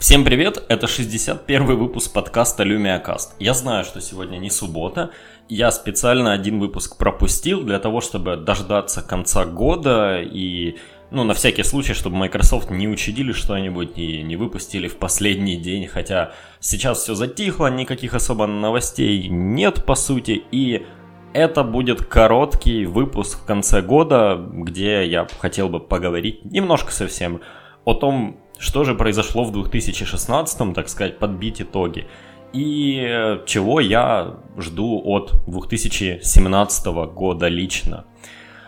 [0.00, 3.34] Всем привет, это 61 выпуск подкаста LumiaCast.
[3.38, 5.10] Я знаю, что сегодня не суббота,
[5.50, 10.76] я специально один выпуск пропустил для того, чтобы дождаться конца года и,
[11.10, 15.86] ну, на всякий случай, чтобы Microsoft не учудили что-нибудь и не выпустили в последний день,
[15.86, 20.86] хотя сейчас все затихло, никаких особо новостей нет, по сути, и
[21.34, 27.42] это будет короткий выпуск в конце года, где я хотел бы поговорить немножко совсем
[27.84, 32.06] о том, что же произошло в 2016, так сказать, подбить итоги.
[32.52, 38.04] И э, чего я жду от 2017 года лично.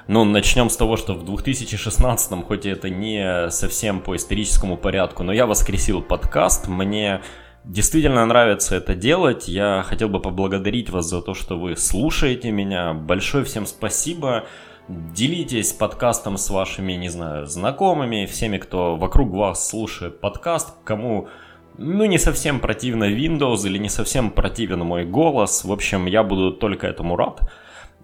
[0.08, 5.32] Ну, начнем с того, что в 2016, хоть это не совсем по историческому порядку, но
[5.32, 7.20] я воскресил подкаст, мне
[7.64, 9.46] действительно нравится это делать.
[9.46, 12.94] Я хотел бы поблагодарить вас за то, что вы слушаете меня.
[12.94, 14.44] Большое всем спасибо.
[14.88, 21.28] Делитесь подкастом с вашими, не знаю, знакомыми, всеми, кто вокруг вас слушает подкаст, кому
[21.78, 25.64] ну, не совсем противно Windows или не совсем противен мой голос.
[25.64, 27.48] В общем, я буду только этому рад.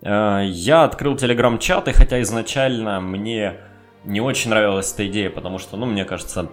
[0.03, 3.57] Э, я открыл телеграм-чат, и хотя изначально мне
[4.05, 6.49] не очень нравилась эта идея, потому что, ну, мне кажется,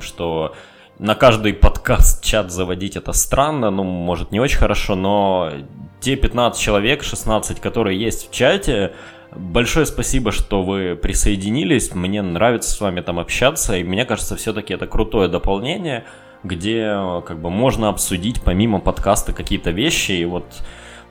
[0.00, 0.54] что
[0.98, 5.52] на каждый подкаст чат заводить это странно, ну, может, не очень хорошо, но
[6.00, 8.92] те 15 человек, 16, которые есть в чате,
[9.34, 11.94] Большое спасибо, что вы присоединились.
[11.94, 13.76] Мне нравится с вами там общаться.
[13.76, 16.04] И мне кажется, все-таки это крутое дополнение,
[16.44, 16.96] где
[17.26, 20.12] как бы можно обсудить помимо подкаста какие-то вещи.
[20.12, 20.44] И вот,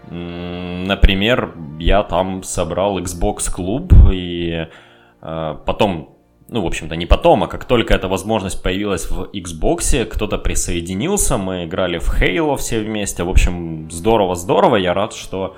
[0.09, 4.67] например, я там собрал Xbox клуб и
[5.21, 6.09] э, потом
[6.49, 11.37] ну, в общем-то, не потом, а как только эта возможность появилась в Xbox, кто-то присоединился,
[11.37, 13.23] мы играли в Halo все вместе.
[13.23, 14.75] В общем, здорово-здорово.
[14.75, 15.55] Я рад, что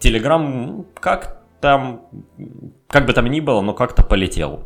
[0.00, 2.02] Telegram как там,
[2.88, 4.64] как бы там ни было, но как-то полетел.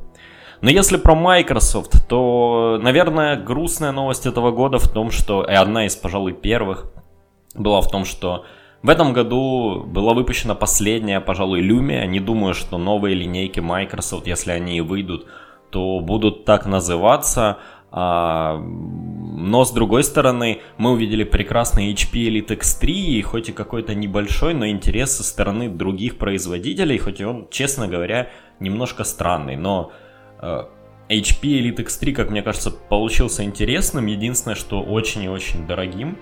[0.61, 5.87] Но если про Microsoft, то, наверное, грустная новость этого года в том, что, и одна
[5.87, 6.93] из, пожалуй, первых,
[7.55, 8.45] была в том, что
[8.83, 12.07] в этом году была выпущена последняя, пожалуй, Lumia.
[12.07, 15.27] Не думаю, что новые линейки Microsoft, если они и выйдут,
[15.70, 17.58] то будут так называться.
[17.92, 23.95] А, но с другой стороны, мы увидели прекрасный HP Elite X3, и хоть и какой-то
[23.95, 29.57] небольшой, но интерес со стороны других производителей, хоть и он, честно говоря, немножко странный.
[29.57, 29.92] Но
[30.41, 30.64] э,
[31.11, 34.07] HP Elite X3, как мне кажется, получился интересным.
[34.07, 36.19] Единственное, что очень и очень дорогим.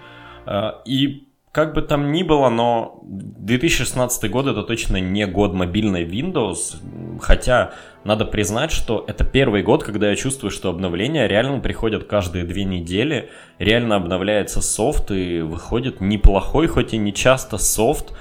[0.47, 6.05] Э, и как бы там ни было, но 2016 год это точно не год мобильной
[6.05, 6.77] Windows,
[7.21, 7.73] хотя
[8.05, 12.65] надо признать, что это первый год, когда я чувствую, что обновления реально приходят каждые две
[12.65, 18.13] недели, реально обновляется софт и выходит неплохой, хоть и не часто софт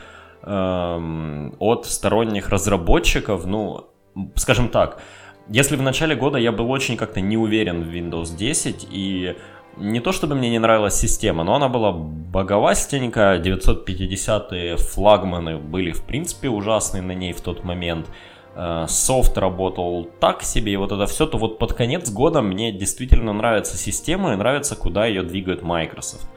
[0.42, 3.92] эм, от сторонних разработчиков, ну,
[4.36, 5.02] скажем так,
[5.48, 9.36] если в начале года я был очень как-то не уверен в Windows 10 и
[9.80, 16.04] не то чтобы мне не нравилась система, но она была боговастенькая, 950-е флагманы были в
[16.04, 18.08] принципе ужасные на ней в тот момент,
[18.56, 22.72] э, софт работал так себе, и вот это все, то вот под конец года мне
[22.72, 26.28] действительно нравится система и нравится, куда ее двигает Microsoft.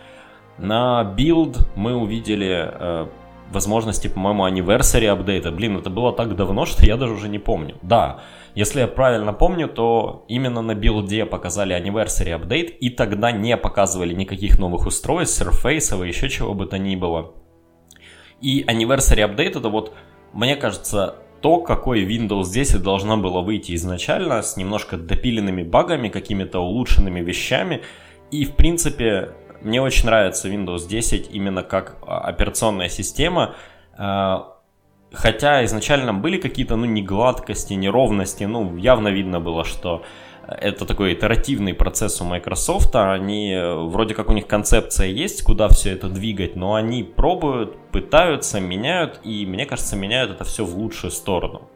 [0.59, 3.07] На Build мы увидели э,
[3.53, 5.51] возможности, по-моему, anniversary update а.
[5.51, 7.77] Блин, это было так давно, что я даже уже не помню.
[7.83, 8.23] Да,
[8.55, 13.57] если я правильно помню, то именно на Build е показали anniversary update, и тогда не
[13.57, 17.33] показывали никаких новых устройств, Surface, еще чего бы то ни было.
[18.41, 19.95] И anniversary update это вот,
[20.33, 26.61] мне кажется, то, какой Windows 10 должна была выйти изначально, с немножко допиленными багами, какими-то
[26.61, 27.83] улучшенными вещами.
[28.31, 29.33] И, в принципе,
[29.65, 33.55] мне очень нравится Windows 10 именно как а, операционная система.
[33.97, 34.57] А,
[35.13, 40.05] хотя изначально были какие-то, ну, негладкости, неровности, ну, явно видно было, что
[40.47, 45.93] это такой итеративный процесс у Microsoft, они, вроде как у них концепция есть, куда все
[45.93, 51.11] это двигать, но они пробуют, пытаются, меняют, и мне кажется, меняют это все в лучшую
[51.11, 51.69] сторону.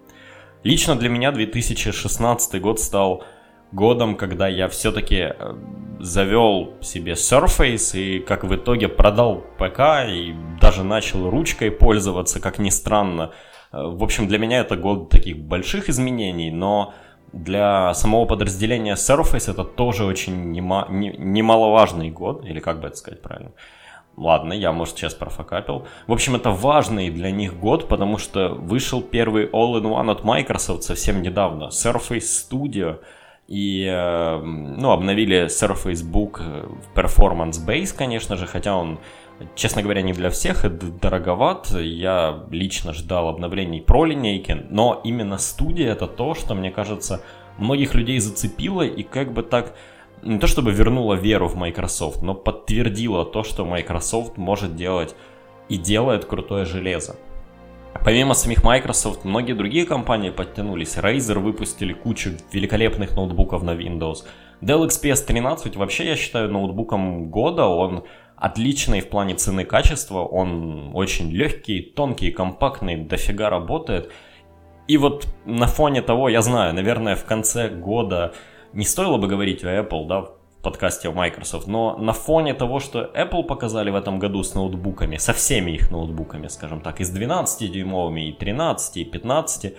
[0.64, 3.22] Лично для меня 2016 год стал
[3.72, 5.54] годом, когда я все-таки э,
[6.00, 12.58] завел себе Surface и как в итоге продал ПК и даже начал ручкой пользоваться, как
[12.58, 13.32] ни странно.
[13.72, 16.94] Э, в общем, для меня это год таких больших изменений, но
[17.32, 23.22] для самого подразделения Surface это тоже очень нема- немаловажный год, или как бы это сказать
[23.22, 23.52] правильно.
[24.16, 25.86] Ладно, я, может, сейчас профокапил.
[26.06, 31.20] В общем, это важный для них год, потому что вышел первый All-in-One от Microsoft совсем
[31.20, 31.64] недавно.
[31.64, 33.00] Surface Studio–
[33.48, 38.98] и, э, ну, обновили Surface Book в Performance Base, конечно же, хотя он,
[39.54, 41.70] честно говоря, не для всех, это дороговат.
[41.70, 47.22] Я лично ждал обновлений про линейки, но именно студия это то, что, мне кажется,
[47.58, 49.76] многих людей зацепило и как бы так
[50.22, 55.14] не то чтобы вернула веру в Microsoft, но подтвердила то, что Microsoft может делать
[55.68, 57.16] и делает крутое железо.
[58.06, 60.96] Помимо самих Microsoft, многие другие компании подтянулись.
[60.96, 64.18] Razer выпустили кучу великолепных ноутбуков на Windows.
[64.62, 67.64] Dell XPS 13 вообще я считаю ноутбуком года.
[67.64, 68.04] Он
[68.36, 70.20] отличный в плане цены и качества.
[70.20, 74.12] Он очень легкий, тонкий, компактный, дофига работает.
[74.86, 78.34] И вот на фоне того, я знаю, наверное, в конце года
[78.72, 80.26] не стоило бы говорить о Apple, да,
[80.66, 85.16] подкасте о Microsoft, но на фоне того, что Apple показали в этом году с ноутбуками,
[85.16, 89.70] со всеми их ноутбуками, скажем так, и с 12-дюймовыми, и 13, и 15, э,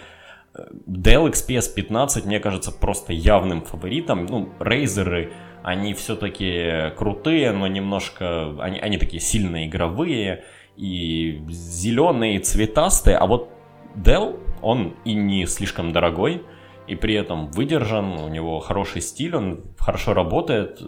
[0.88, 4.28] Dell XPS 15, мне кажется, просто явным фаворитом.
[4.28, 5.30] Ну, Razer,
[5.62, 10.46] они все-таки крутые, но немножко, они, они такие сильно игровые,
[10.78, 13.50] и зеленые, и цветастые, а вот
[13.94, 16.44] Dell, он и не слишком дорогой,
[16.88, 20.82] и при этом выдержан, у него хороший стиль, он хорошо работает.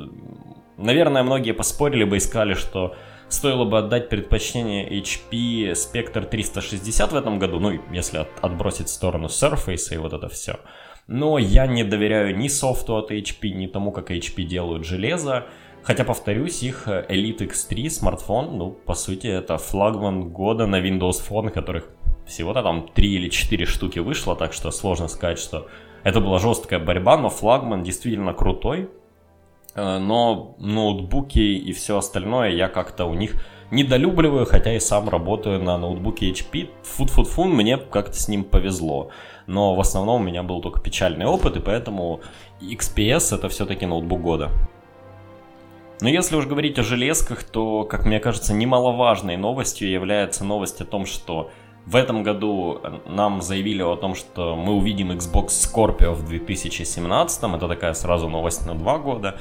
[0.77, 2.95] Наверное, многие поспорили бы и сказали, что
[3.27, 8.91] стоило бы отдать предпочтение HP Spectre 360 в этом году, ну, если от, отбросить в
[8.91, 10.59] сторону Surface и вот это все.
[11.07, 15.45] Но я не доверяю ни софту от HP, ни тому, как HP делают железо.
[15.81, 21.49] Хотя, повторюсь, их Elite X3 смартфон, ну, по сути, это флагман года на Windows Phone,
[21.49, 21.89] которых
[22.27, 25.67] всего-то там 3 или 4 штуки вышло, так что сложно сказать, что
[26.03, 28.89] это была жесткая борьба, но флагман действительно крутой.
[29.75, 33.35] Э, но ноутбуки и все остальное я как-то у них
[33.71, 36.69] недолюбливаю, хотя и сам работаю на ноутбуке HP.
[36.83, 39.09] Фу-фу-фу, мне как-то с ним повезло.
[39.47, 42.21] Но в основном у меня был только печальный опыт, и поэтому
[42.61, 44.49] XPS это все-таки ноутбук года.
[46.01, 50.85] Но если уж говорить о железках, то, как мне кажется, немаловажной новостью является новость о
[50.85, 51.51] том, что
[51.89, 57.67] в этом году нам заявили о том, что мы увидим Xbox Scorpio в 2017, это
[57.67, 59.39] такая сразу новость на два года.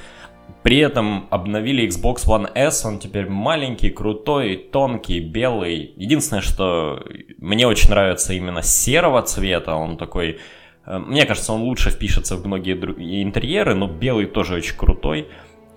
[0.62, 5.92] При этом обновили Xbox One S, он теперь маленький, крутой, тонкий, белый.
[5.96, 7.04] Единственное, что
[7.36, 10.38] мне очень нравится именно серого цвета, он такой...
[10.86, 12.72] Э, мне кажется, он лучше впишется в многие
[13.22, 15.28] интерьеры, но белый тоже очень крутой.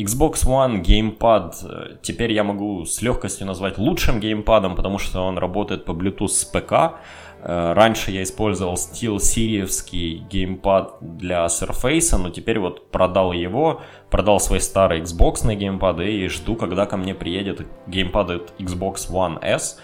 [0.03, 5.37] Xbox One геймпад э, теперь я могу с легкостью назвать лучшим геймпадом, потому что он
[5.37, 6.99] работает по Bluetooth с ПК.
[7.43, 14.39] Э, раньше я использовал Steel Series геймпад для Surface, но теперь вот продал его, продал
[14.39, 19.39] свой старый Xbox на геймпад и жду, когда ко мне приедет геймпад от Xbox One
[19.41, 19.79] S.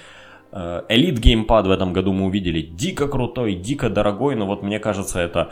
[0.51, 4.79] Э, Elite геймпад в этом году мы увидели дико крутой, дико дорогой, но вот мне
[4.79, 5.49] кажется это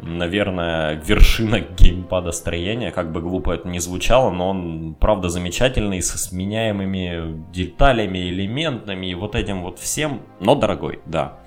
[0.00, 6.18] наверное, вершина геймпада строения, как бы глупо это ни звучало, но он, правда, замечательный, со
[6.18, 11.38] сменяемыми деталями, элементами и вот этим вот всем, но дорогой, да.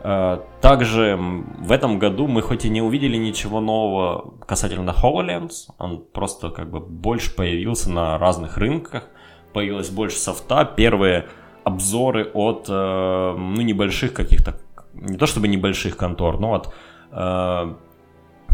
[0.00, 6.04] Э, также в этом году мы хоть и не увидели ничего нового касательно HoloLens, он
[6.12, 9.08] просто как бы больше появился на разных рынках,
[9.52, 11.26] появилось больше софта, первые
[11.64, 14.60] обзоры от, э, ну, небольших каких-то,
[14.94, 16.72] не то чтобы небольших контор, но от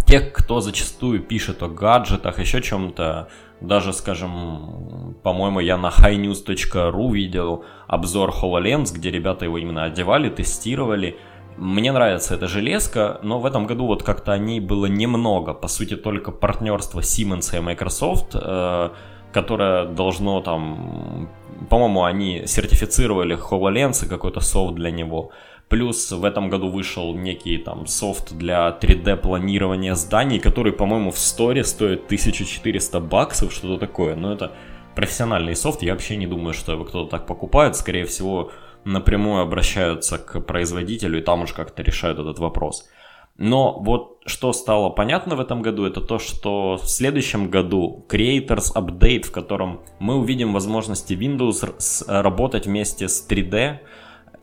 [0.06, 3.28] тех, кто зачастую пишет о гаджетах, еще чем-то,
[3.60, 11.16] даже, скажем, по-моему, я на highnews.ru видел обзор HoloLens, где ребята его именно одевали, тестировали.
[11.56, 15.54] Мне нравится эта железка, но в этом году вот как-то о ней было немного.
[15.54, 18.90] По сути, только партнерство Siemens и Microsoft, э,
[19.32, 21.28] которое должно там...
[21.70, 25.30] По-моему, они сертифицировали HoloLens и какой-то софт для него.
[25.72, 31.18] Плюс в этом году вышел некий там софт для 3D планирования зданий, который, по-моему, в
[31.18, 34.14] сторе стоит 1400 баксов, что-то такое.
[34.14, 34.52] Но это
[34.94, 37.74] профессиональный софт, я вообще не думаю, что его кто-то так покупает.
[37.74, 38.52] Скорее всего,
[38.84, 42.90] напрямую обращаются к производителю и там уж как-то решают этот вопрос.
[43.38, 48.74] Но вот что стало понятно в этом году, это то, что в следующем году Creators
[48.74, 53.78] Update, в котором мы увидим возможности Windows работать вместе с 3D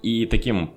[0.02, 0.74] и таким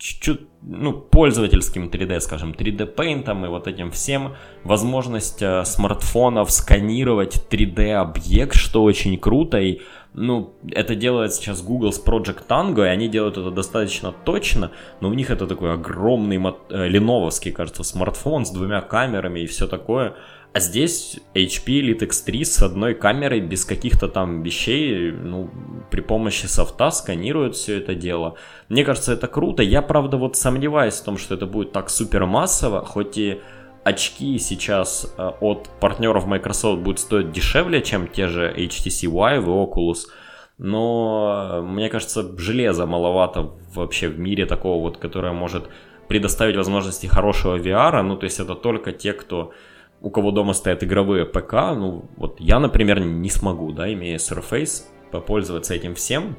[0.00, 7.46] чуть-чуть, ну, пользовательским 3D, скажем, 3D Paint и вот этим всем, возможность э, смартфонов сканировать
[7.50, 9.80] 3D объект, что очень круто, и,
[10.14, 15.10] ну, это делает сейчас Google с Project Tango, и они делают это достаточно точно, но
[15.10, 16.38] у них это такой огромный
[16.70, 20.14] э, леновский, кажется, смартфон с двумя камерами и все такое,
[20.52, 25.48] а здесь HP Elite X3 с одной камерой, без каких-то там вещей, ну,
[25.90, 28.34] при помощи софта сканирует все это дело.
[28.68, 29.62] Мне кажется, это круто.
[29.62, 33.40] Я, правда, вот сомневаюсь в том, что это будет так супер массово, хоть и
[33.84, 39.46] очки сейчас э, от партнеров Microsoft будут стоить дешевле, чем те же HTC Vive и
[39.46, 40.08] Oculus.
[40.58, 45.68] Но э, мне кажется, железа маловато вообще в мире такого вот, которое может
[46.08, 48.02] предоставить возможности хорошего VR.
[48.02, 49.52] Ну, то есть это только те, кто
[50.00, 54.84] у кого дома стоят игровые ПК, ну, вот я, например, не смогу, да, имея Surface,
[55.10, 56.36] попользоваться этим всем,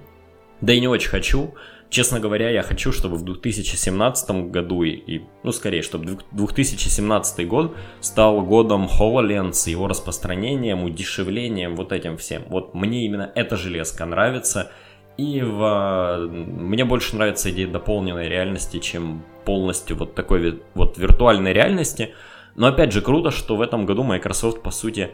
[0.61, 1.53] да и не очень хочу.
[1.89, 7.75] Честно говоря, я хочу, чтобы в 2017 году, и, и ну, скорее, чтобы 2017 год
[7.99, 12.43] стал годом HoloLens, его распространением, удешевлением, вот этим всем.
[12.47, 14.71] Вот мне именно эта железка нравится,
[15.17, 22.13] и в, мне больше нравится идея дополненной реальности, чем полностью вот такой вот виртуальной реальности.
[22.55, 25.11] Но опять же, круто, что в этом году Microsoft, по сути,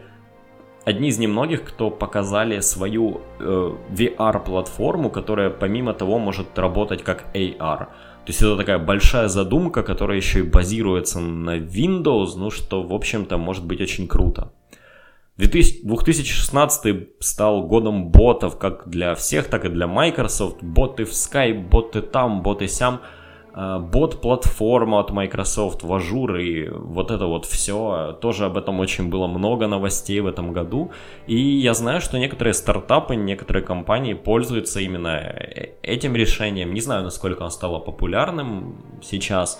[0.84, 7.78] одни из немногих, кто показали свою э, VR-платформу, которая помимо того может работать как AR.
[7.78, 12.92] То есть это такая большая задумка, которая еще и базируется на Windows, ну что, в
[12.92, 14.52] общем-то, может быть очень круто.
[15.38, 20.62] 2016 стал годом ботов как для всех, так и для Microsoft.
[20.62, 23.00] Боты в Skype, боты там, боты сям.
[23.54, 28.16] Э, бот-платформа от Microsoft в Azure и вот это вот все.
[28.20, 30.90] Тоже об этом очень было много новостей в этом году.
[31.26, 36.74] И я знаю, что некоторые стартапы, некоторые компании пользуются именно э, этим решением.
[36.74, 39.58] Не знаю, насколько оно стало популярным сейчас,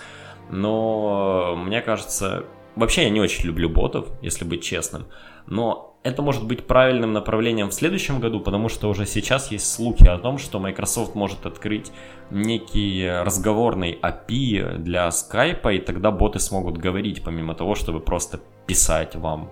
[0.51, 2.45] но мне кажется...
[2.79, 5.07] Вообще я не очень люблю ботов, если быть честным.
[5.47, 10.07] Но это может быть правильным направлением в следующем году, потому что уже сейчас есть слухи
[10.07, 11.91] о том, что Microsoft может открыть
[12.31, 19.13] некий разговорный API для Skype, и тогда боты смогут говорить, помимо того, чтобы просто писать
[19.17, 19.51] вам.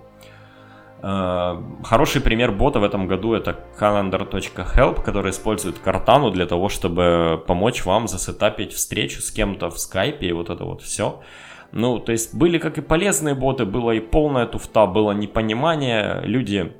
[1.01, 7.43] Э, хороший пример бота в этом году это calendar.help, который использует Картану для того, чтобы
[7.45, 11.21] помочь вам засетапить встречу с кем-то в Skype и вот это вот все.
[11.71, 16.21] Ну, то есть были как и полезные боты, было и полная туфта, было непонимание.
[16.23, 16.73] Люди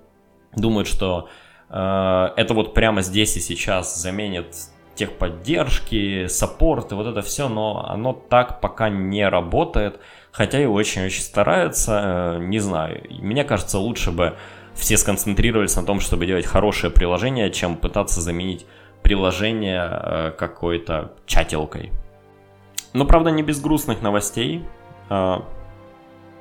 [0.56, 1.30] думают, что
[1.70, 4.56] э, это вот прямо здесь и сейчас заменит
[4.96, 10.00] техподдержки, саппорт и вот это все, но оно так пока не работает,
[10.32, 13.04] хотя и очень-очень стараются, э, не знаю.
[13.10, 14.36] Мне кажется, лучше бы
[14.74, 18.66] все сконцентрировались на том, чтобы делать хорошее приложение, чем пытаться заменить
[19.04, 21.92] приложение э, какой-то чатилкой.
[22.94, 24.64] Но, правда, не без грустных новостей.
[25.10, 25.44] А,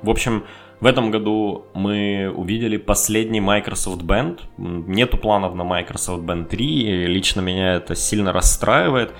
[0.01, 0.43] в общем,
[0.79, 4.41] в этом году мы увидели последний Microsoft Band.
[4.57, 9.13] Нету планов на Microsoft Band 3, и лично меня это сильно расстраивает.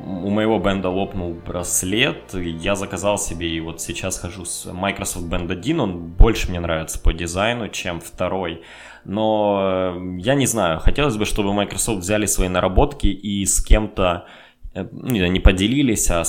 [0.00, 5.52] У моего бенда лопнул браслет, я заказал себе и вот сейчас хожу с Microsoft Band
[5.52, 8.62] 1, он больше мне нравится по дизайну, чем второй.
[9.04, 14.26] Но э, я не знаю, хотелось бы, чтобы Microsoft взяли свои наработки и с кем-то
[14.74, 16.22] Э, ну, не поделились, а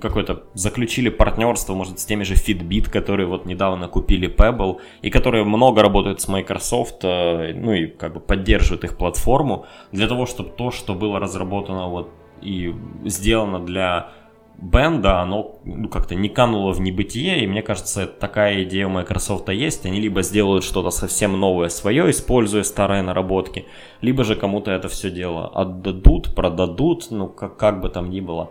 [0.00, 5.44] какое-то заключили партнерство, может, с теми же Fitbit, которые вот недавно купили Pebble, и которые
[5.44, 10.50] много работают с Microsoft, э, ну и как бы поддерживают их платформу, для того, чтобы
[10.50, 12.10] то, что было разработано вот
[12.40, 12.74] и
[13.04, 14.12] сделано для
[14.58, 19.48] бенда, оно ну, как-то не кануло в небытие, и мне кажется, такая идея у Microsoft
[19.48, 19.86] есть.
[19.86, 23.66] Они либо сделают что-то совсем новое свое, используя старые наработки,
[24.00, 28.50] либо же кому-то это все дело отдадут, продадут, ну как, как бы там ни было.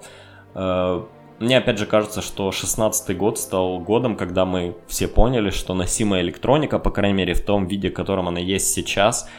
[0.55, 1.03] Э,
[1.39, 6.21] мне опять же кажется, что 16 год стал годом, когда мы все поняли, что носимая
[6.21, 9.29] электроника, по крайней мере в том виде, в котором она есть сейчас,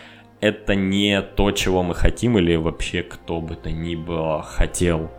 [0.40, 5.10] это не то, чего мы хотим или вообще кто бы то ни было хотел.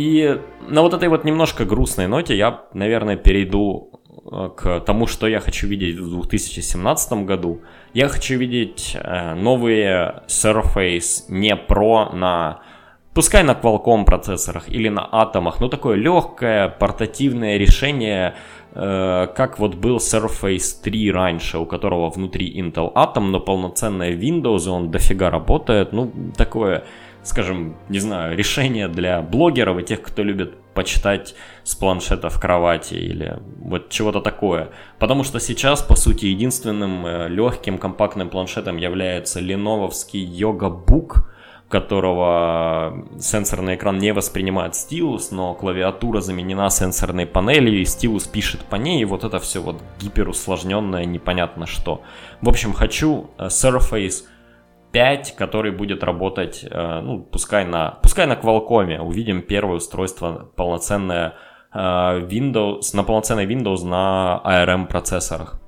[0.00, 4.00] И на вот этой вот немножко грустной ноте я, наверное, перейду
[4.32, 7.60] э, к тому, что я хочу видеть в 2017 году.
[7.92, 12.62] Я хочу видеть э, новые Surface не Pro на
[13.12, 18.36] пускай на Qualcomm процессорах или на атомах, но такое легкое портативное решение,
[18.72, 24.66] э, как вот был Surface 3 раньше, у которого внутри Intel Atom, но полноценная Windows,
[24.66, 26.84] он дофига работает, ну такое
[27.22, 31.34] скажем, не знаю, решение для блогеров и тех, кто любит почитать
[31.64, 34.70] с планшета в кровати или вот чего-то такое.
[34.98, 41.24] Потому что сейчас, по сути, единственным э, легким компактным планшетом является леновский Yoga Book,
[41.68, 48.76] которого сенсорный экран не воспринимает стилус, но клавиатура заменена сенсорной панелью, и стилус пишет по
[48.76, 52.02] ней, и вот это все вот гиперусложненное, непонятно что.
[52.40, 54.24] В общем, хочу э, Surface
[54.92, 58.98] 5, который будет работать, э, ну, пускай на, пускай на Qualcomm.
[58.98, 61.34] Увидим первое устройство полноценное
[61.72, 65.60] э, Windows, на полноценной Windows на ARM процессорах.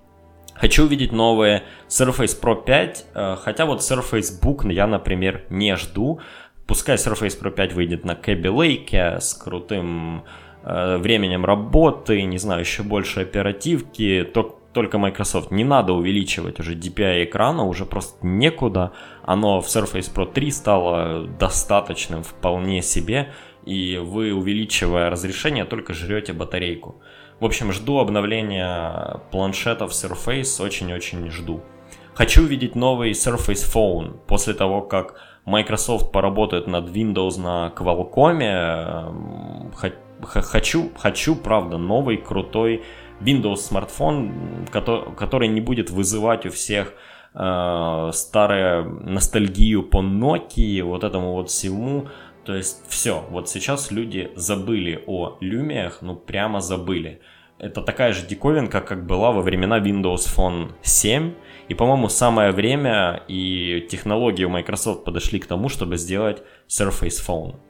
[0.54, 6.20] Хочу увидеть новые Surface Pro 5, э, хотя вот Surface Book я, например, не жду.
[6.66, 10.24] Пускай Surface Pro 5 выйдет на Kaby Lake с крутым
[10.64, 15.50] временем работы, не знаю, еще больше оперативки, то только Microsoft.
[15.50, 18.92] Не надо увеличивать уже DPI экрана, уже просто некуда.
[19.22, 23.32] Оно в Surface Pro 3 стало достаточным вполне себе,
[23.64, 27.00] и вы, увеличивая разрешение, только жрете батарейку.
[27.40, 31.60] В общем, жду обновления планшетов Surface, очень-очень жду.
[32.14, 35.14] Хочу увидеть новый Surface Phone после того, как
[35.44, 38.42] Microsoft поработает над Windows на Qualcomm.
[38.42, 39.72] Эм,
[40.22, 42.82] хочу, хочу, правда, новый крутой
[43.24, 46.94] Windows смартфон, который не будет вызывать у всех
[47.34, 52.08] э, старую ностальгию по Nokia, вот этому вот всему.
[52.44, 57.20] То есть все, вот сейчас люди забыли о люмиях, ну прямо забыли.
[57.58, 61.34] Это такая же диковинка, как была во времена Windows Phone 7.
[61.68, 67.60] И, по-моему, самое время и технологии у Microsoft подошли к тому, чтобы сделать Surface Phone.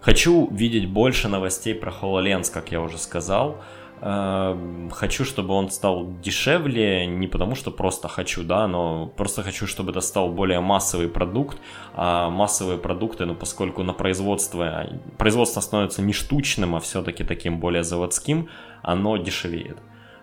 [0.00, 3.60] Хочу видеть больше новостей про HoloLens, как я уже сказал.
[4.02, 9.66] Эм, хочу, чтобы он стал дешевле, не потому что просто хочу, да, но просто хочу,
[9.66, 11.58] чтобы это стал более массовый продукт.
[11.94, 14.86] А массовые продукты, ну, поскольку на производство,
[15.16, 18.48] производство становится не штучным, а все-таки таким более заводским,
[18.82, 19.78] оно дешевеет.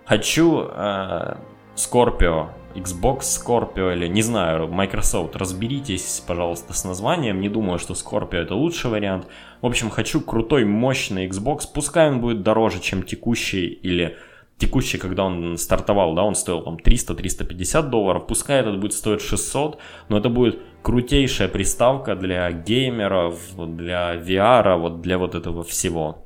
[0.05, 1.35] Хочу э,
[1.75, 7.39] Scorpio Xbox Scorpio или, не знаю, Microsoft, разберитесь, пожалуйста, с названием.
[7.39, 9.27] Не думаю, что Scorpio это лучший вариант.
[9.61, 11.61] В общем, хочу крутой, мощный Xbox.
[11.73, 14.17] Пускай он будет дороже, чем текущий или
[14.57, 19.79] текущий, когда он стартовал, да, он стоил там 300-350 долларов, пускай этот будет стоить 600,
[20.09, 26.25] но это будет крутейшая приставка для геймеров, для VR, вот для вот этого всего.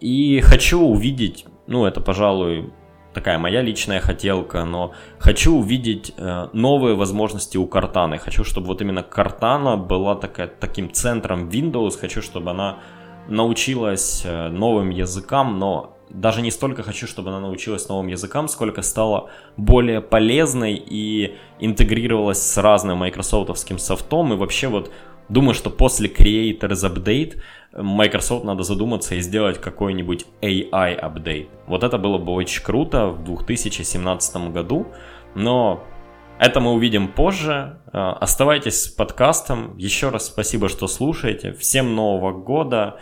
[0.00, 2.70] И хочу увидеть, ну это, пожалуй,
[3.16, 8.18] такая моя личная хотелка, но хочу увидеть э, новые возможности у Картаны.
[8.18, 11.98] Хочу, чтобы вот именно Картана была такая, таким центром Windows.
[11.98, 12.76] Хочу, чтобы она
[13.26, 18.82] научилась э, новым языкам, но даже не столько хочу, чтобы она научилась новым языкам, сколько
[18.82, 24.34] стала более полезной и интегрировалась с разным майкрософтовским софтом.
[24.34, 24.92] И вообще вот
[25.28, 27.40] думаю, что после Creators Update
[27.72, 31.48] Microsoft надо задуматься и сделать какой-нибудь AI апдейт.
[31.66, 34.86] Вот это было бы очень круто в 2017 году,
[35.34, 35.82] но
[36.38, 37.78] это мы увидим позже.
[37.92, 39.76] Э, оставайтесь с подкастом.
[39.76, 41.52] Еще раз спасибо, что слушаете.
[41.52, 42.98] Всем Нового года,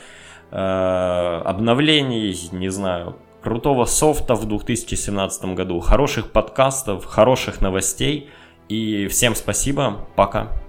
[0.50, 8.30] э, обновлений, не знаю, крутого софта в 2017 году, хороших подкастов, хороших новостей.
[8.68, 10.06] И всем спасибо.
[10.16, 10.63] Пока.